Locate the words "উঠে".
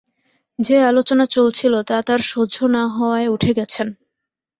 3.27-3.51